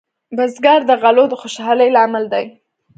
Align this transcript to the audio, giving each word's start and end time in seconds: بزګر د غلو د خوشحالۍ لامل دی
بزګر 0.35 0.79
د 0.89 0.91
غلو 1.01 1.25
د 1.29 1.33
خوشحالۍ 1.41 1.89
لامل 1.95 2.25
دی 2.33 2.45